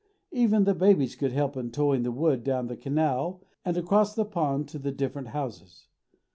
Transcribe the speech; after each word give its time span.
Even 0.31 0.63
the 0.63 0.73
babies 0.73 1.15
could 1.15 1.31
help 1.31 1.55
in 1.55 1.69
towing 1.69 2.01
the 2.01 2.11
wood 2.11 2.43
down 2.43 2.65
the 2.65 2.75
canal 2.75 3.43
and 3.63 3.77
across 3.77 4.15
the 4.15 4.25
pond 4.25 4.67
to 4.69 4.79
the 4.79 4.91
different 4.91 5.27
houses. 5.27 5.89